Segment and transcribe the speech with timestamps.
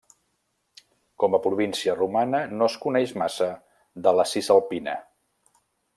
[1.23, 3.51] Com a província romana no es coneix massa
[4.09, 5.01] de la Cisalpina.